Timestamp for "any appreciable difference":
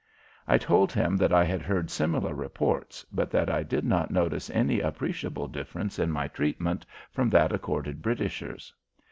4.49-5.99